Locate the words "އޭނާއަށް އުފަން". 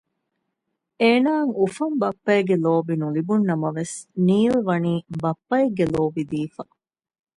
1.01-1.95